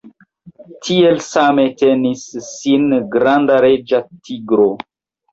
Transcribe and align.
Tiel 0.85 1.19
same 1.25 1.65
tenis 1.81 2.23
sin 2.45 2.87
granda 3.17 3.59
reĝa 3.65 4.01
tigro. 4.31 4.67